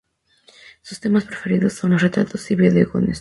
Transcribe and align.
Sus 0.81 0.99
temas 0.99 1.25
preferidos 1.25 1.73
son 1.73 1.91
los 1.91 2.01
retratos 2.01 2.49
y 2.49 2.55
bodegones. 2.55 3.09